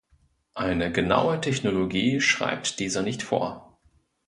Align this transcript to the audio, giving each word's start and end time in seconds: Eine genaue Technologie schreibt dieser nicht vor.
Eine 0.55 0.91
genaue 0.91 1.39
Technologie 1.41 2.21
schreibt 2.21 2.79
dieser 2.79 3.03
nicht 3.03 3.21
vor. 3.21 3.77